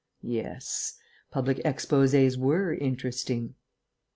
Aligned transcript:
Yes, 0.23 0.97
public 1.29 1.57
exposés 1.57 2.35
were 2.35 2.73
interesting.... 2.73 3.53